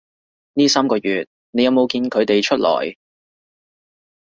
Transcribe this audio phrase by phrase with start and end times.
[0.53, 2.95] 呢三個月你有冇見佢哋出來